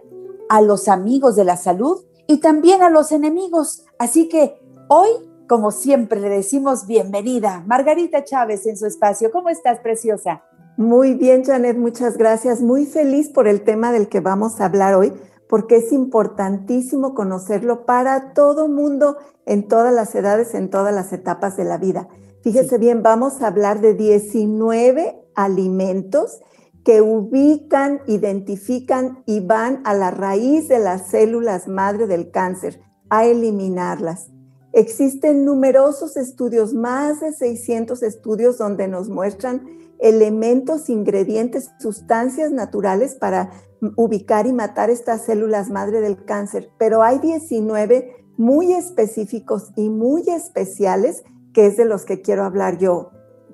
[0.48, 3.84] a los amigos de la salud y también a los enemigos.
[3.98, 4.54] Así que
[4.88, 5.10] hoy,
[5.46, 7.62] como siempre, le decimos bienvenida.
[7.66, 9.30] Margarita Chávez en su espacio.
[9.30, 10.42] ¿Cómo estás, preciosa?
[10.78, 12.62] Muy bien, Janet, muchas gracias.
[12.62, 15.12] Muy feliz por el tema del que vamos a hablar hoy,
[15.46, 21.58] porque es importantísimo conocerlo para todo mundo, en todas las edades, en todas las etapas
[21.58, 22.08] de la vida.
[22.42, 26.40] Fíjese bien, vamos a hablar de 19 alimentos
[26.84, 33.26] que ubican, identifican y van a la raíz de las células madre del cáncer, a
[33.26, 34.30] eliminarlas.
[34.72, 43.50] Existen numerosos estudios, más de 600 estudios donde nos muestran elementos, ingredientes, sustancias naturales para
[43.96, 50.22] ubicar y matar estas células madre del cáncer, pero hay 19 muy específicos y muy
[50.28, 51.22] especiales
[51.54, 53.10] que es de los que quiero hablar yo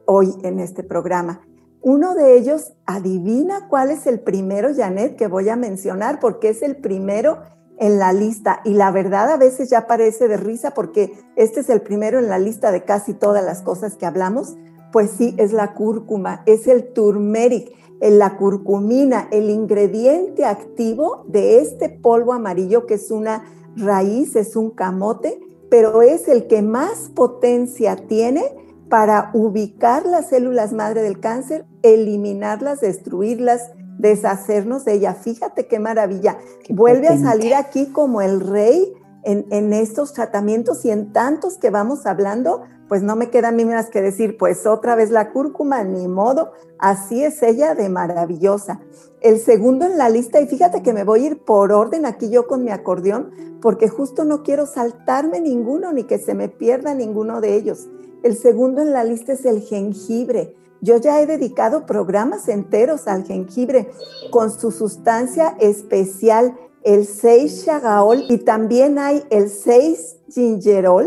[0.06, 1.42] hoy en este programa.
[1.80, 6.62] Uno de ellos, adivina cuál es el primero, Janet, que voy a mencionar, porque es
[6.62, 7.42] el primero
[7.78, 8.60] en la lista.
[8.64, 12.28] Y la verdad a veces ya parece de risa porque este es el primero en
[12.28, 14.56] la lista de casi todas las cosas que hablamos.
[14.92, 21.89] Pues sí, es la cúrcuma, es el turmeric, la curcumina, el ingrediente activo de este
[21.89, 23.45] polvo amarillo que es una
[23.77, 28.45] raíz, es un camote, pero es el que más potencia tiene
[28.89, 35.14] para ubicar las células madre del cáncer, eliminarlas, destruirlas, deshacernos de ella.
[35.14, 36.39] Fíjate qué maravilla.
[36.70, 42.06] Vuelve a salir aquí como el rey en, estos tratamientos y en tantos que vamos
[42.06, 45.84] hablando, pues no me queda a mí más que decir, pues otra vez la cúrcuma,
[45.84, 48.80] ni modo, así es ella de maravillosa.
[49.20, 52.30] El segundo en la lista, y fíjate que me voy a ir por orden aquí
[52.30, 53.30] yo con mi acordeón,
[53.61, 57.89] porque justo no quiero saltarme ninguno ni que se me pierda ninguno de ellos.
[58.23, 60.56] El segundo en la lista es el jengibre.
[60.80, 63.90] Yo ya he dedicado programas enteros al jengibre
[64.30, 66.56] con su sustancia especial,
[66.88, 71.06] el 6 chagaol, y también hay el 6 gingerol,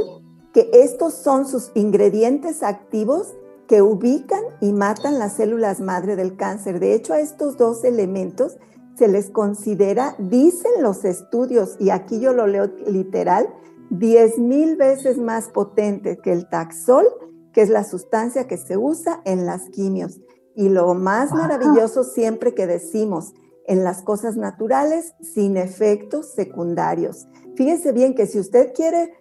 [0.53, 3.33] que estos son sus ingredientes activos
[3.67, 6.79] que ubican y matan las células madre del cáncer.
[6.79, 8.57] De hecho, a estos dos elementos
[8.95, 13.49] se les considera, dicen los estudios, y aquí yo lo leo literal,
[13.89, 17.07] 10 mil veces más potente que el taxol,
[17.53, 20.21] que es la sustancia que se usa en las quimios.
[20.53, 23.33] Y lo más maravilloso siempre que decimos
[23.71, 27.25] en las cosas naturales, sin efectos secundarios.
[27.55, 29.13] Fíjese bien que si usted quiere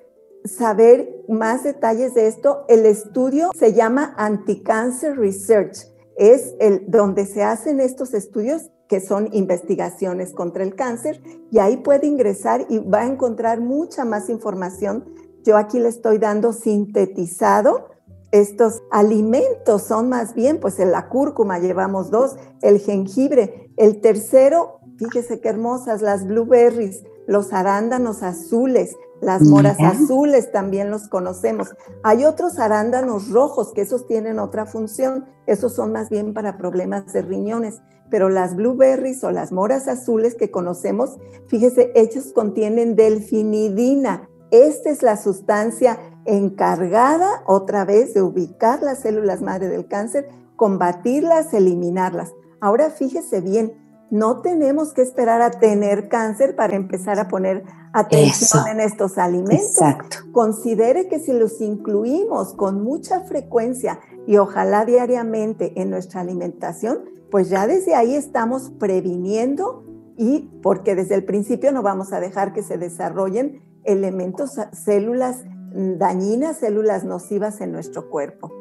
[0.44, 5.87] saber más detalles de esto, el estudio se llama Anti-Cancer Research.
[6.16, 11.22] Es el donde se hacen estos estudios que son investigaciones contra el cáncer,
[11.53, 15.05] y ahí puede ingresar y va a encontrar mucha más información.
[15.44, 17.87] Yo aquí le estoy dando sintetizado.
[18.33, 24.81] Estos alimentos son más bien, pues en la cúrcuma llevamos dos, el jengibre, el tercero,
[24.99, 31.75] fíjese qué hermosas, las blueberries, los arándanos azules, las moras azules también los conocemos.
[32.03, 37.13] Hay otros arándanos rojos que esos tienen otra función, esos son más bien para problemas
[37.13, 44.30] de riñones, pero las blueberries o las moras azules que conocemos, fíjese, ellos contienen delfinidina.
[44.50, 51.55] Esta es la sustancia encargada otra vez de ubicar las células madre del cáncer, combatirlas,
[51.55, 52.33] eliminarlas.
[52.60, 53.72] Ahora fíjese bien,
[54.10, 59.71] no tenemos que esperar a tener cáncer para empezar a poner atención en estos alimentos.
[59.71, 60.19] Exacto.
[60.33, 67.49] Considere que si los incluimos con mucha frecuencia y ojalá diariamente en nuestra alimentación, pues
[67.49, 69.84] ya desde ahí estamos previniendo
[70.16, 76.59] y porque desde el principio no vamos a dejar que se desarrollen elementos, células dañinas,
[76.59, 78.61] células nocivas en nuestro cuerpo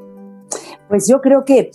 [0.90, 1.72] pues yo creo que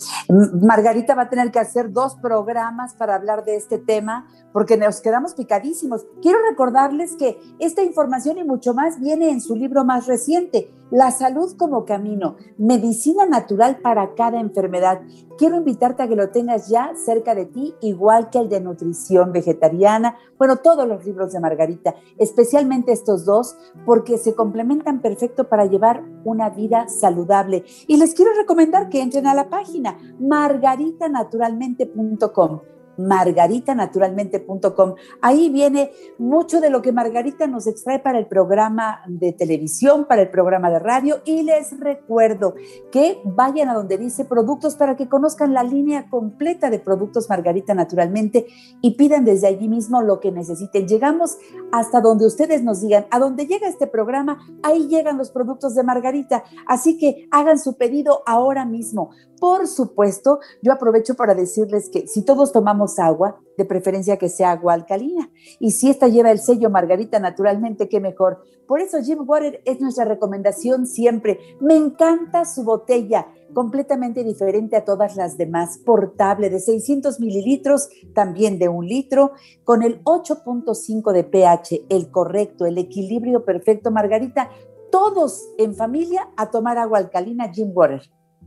[0.61, 4.99] Margarita va a tener que hacer dos programas para hablar de este tema, porque nos
[5.01, 6.05] quedamos picadísimos.
[6.21, 11.09] Quiero recordarles que esta información y mucho más viene en su libro más reciente, La
[11.11, 15.01] salud como camino, medicina natural para cada enfermedad.
[15.37, 19.31] Quiero invitarte a que lo tengas ya cerca de ti, igual que el de nutrición
[19.31, 25.65] vegetariana, bueno, todos los libros de Margarita, especialmente estos dos, porque se complementan perfecto para
[25.65, 27.63] llevar una vida saludable.
[27.87, 32.59] Y les quiero recomendar que entren a la página margaritanaturalmente.com
[32.97, 34.95] margaritanaturalmente.com.
[35.21, 40.21] Ahí viene mucho de lo que Margarita nos extrae para el programa de televisión, para
[40.21, 42.55] el programa de radio y les recuerdo
[42.91, 47.73] que vayan a donde dice productos para que conozcan la línea completa de productos Margarita
[47.73, 48.47] Naturalmente
[48.81, 50.87] y pidan desde allí mismo lo que necesiten.
[50.87, 51.37] Llegamos
[51.71, 55.83] hasta donde ustedes nos digan, a donde llega este programa, ahí llegan los productos de
[55.83, 56.43] Margarita.
[56.67, 59.11] Así que hagan su pedido ahora mismo.
[59.39, 64.51] Por supuesto, yo aprovecho para decirles que si todos tomamos agua, de preferencia que sea
[64.51, 65.29] agua alcalina.
[65.59, 68.43] Y si esta lleva el sello Margarita naturalmente, qué mejor.
[68.67, 71.39] Por eso Jim Water es nuestra recomendación siempre.
[71.59, 78.57] Me encanta su botella, completamente diferente a todas las demás, portable de 600 mililitros, también
[78.57, 79.31] de un litro,
[79.63, 84.49] con el 8.5 de pH, el correcto, el equilibrio perfecto, Margarita.
[84.91, 88.01] Todos en familia a tomar agua alcalina Jim Water.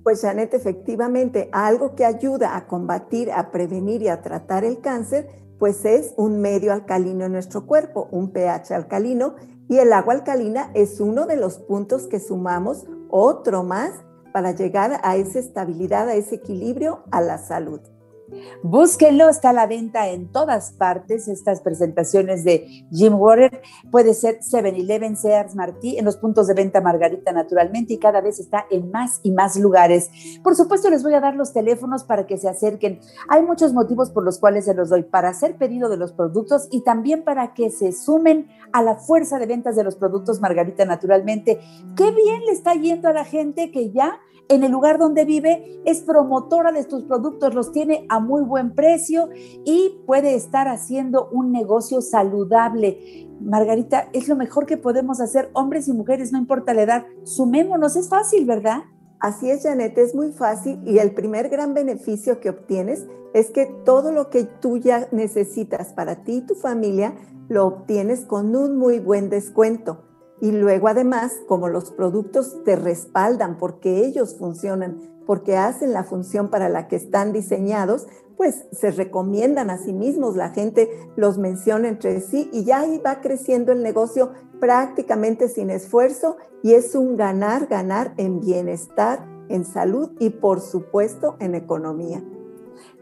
[0.08, 5.28] Pues Janet, efectivamente, algo que ayuda a combatir, a prevenir y a tratar el cáncer,
[5.58, 9.34] pues es un medio alcalino en nuestro cuerpo, un pH alcalino,
[9.68, 13.90] y el agua alcalina es uno de los puntos que sumamos, otro más,
[14.32, 17.80] para llegar a esa estabilidad, a ese equilibrio, a la salud.
[18.62, 23.62] Búsquenlo, está a la venta en todas partes, estas presentaciones de Jim Water.
[23.90, 28.38] Puede ser 7-Eleven, Sears, Martí, en los puntos de venta Margarita naturalmente y cada vez
[28.38, 30.10] está en más y más lugares.
[30.42, 33.00] Por supuesto, les voy a dar los teléfonos para que se acerquen.
[33.28, 36.68] Hay muchos motivos por los cuales se los doy, para hacer pedido de los productos
[36.70, 40.84] y también para que se sumen a la fuerza de ventas de los productos Margarita
[40.84, 41.60] naturalmente.
[41.96, 45.80] Qué bien le está yendo a la gente que ya en el lugar donde vive,
[45.84, 49.28] es promotora de estos productos, los tiene a muy buen precio
[49.64, 53.28] y puede estar haciendo un negocio saludable.
[53.40, 57.96] Margarita, es lo mejor que podemos hacer, hombres y mujeres, no importa la edad, sumémonos,
[57.96, 58.82] es fácil, ¿verdad?
[59.20, 63.66] Así es, Janet, es muy fácil y el primer gran beneficio que obtienes es que
[63.84, 67.14] todo lo que tú ya necesitas para ti y tu familia
[67.48, 70.07] lo obtienes con un muy buen descuento.
[70.40, 76.48] Y luego además, como los productos te respaldan porque ellos funcionan, porque hacen la función
[76.48, 78.06] para la que están diseñados,
[78.36, 82.98] pues se recomiendan a sí mismos, la gente los menciona entre sí y ya ahí
[83.04, 84.30] va creciendo el negocio
[84.60, 91.36] prácticamente sin esfuerzo y es un ganar, ganar en bienestar, en salud y por supuesto
[91.40, 92.22] en economía.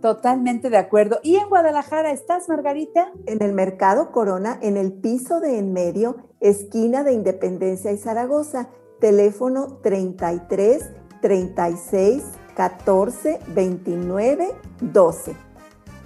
[0.00, 1.18] Totalmente de acuerdo.
[1.22, 3.12] ¿Y en Guadalajara estás, Margarita?
[3.26, 8.68] En el Mercado Corona, en el piso de en medio, esquina de Independencia y Zaragoza,
[9.00, 10.84] teléfono 33
[11.26, 12.22] 36
[12.54, 15.34] 14 29 12.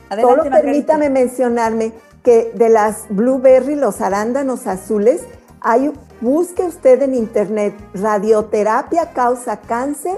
[0.08, 5.20] Adelante, Solo permítame mencionarme que de las blueberry, los arándanos azules,
[5.60, 10.16] hay, busque usted en internet radioterapia causa cáncer,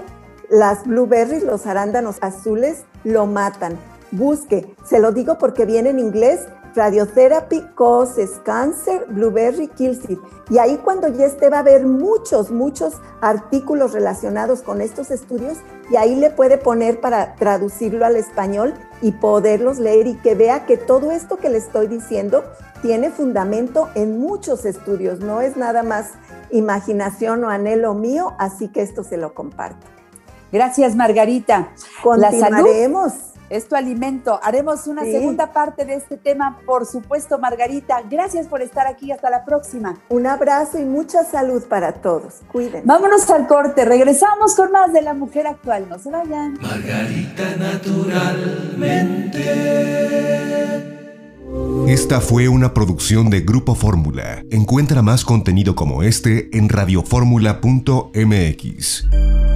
[0.49, 3.77] las blueberries, los arándanos azules lo matan.
[4.11, 6.39] Busque, se lo digo porque viene en inglés,
[6.75, 10.19] Radiotherapy Causes Cancer, Blueberry Kills It.
[10.49, 15.57] Y ahí cuando ya esté va a haber muchos, muchos artículos relacionados con estos estudios
[15.89, 20.65] y ahí le puede poner para traducirlo al español y poderlos leer y que vea
[20.65, 22.43] que todo esto que le estoy diciendo
[22.81, 26.09] tiene fundamento en muchos estudios, no es nada más
[26.51, 29.87] imaginación o anhelo mío, así que esto se lo comparto.
[30.51, 31.69] Gracias, Margarita.
[32.03, 34.39] Continuaremos es tu alimento.
[34.41, 38.01] Haremos una segunda parte de este tema, por supuesto, Margarita.
[38.09, 39.11] Gracias por estar aquí.
[39.11, 39.99] Hasta la próxima.
[40.09, 42.41] Un abrazo y mucha salud para todos.
[42.51, 42.81] Cuídense.
[42.85, 43.85] Vámonos al corte.
[43.85, 45.87] Regresamos con más de la mujer actual.
[45.87, 46.57] No se vayan.
[46.61, 49.43] Margarita naturalmente.
[51.87, 54.41] Esta fue una producción de Grupo Fórmula.
[54.49, 59.52] Encuentra más contenido como este en radioformula.mx.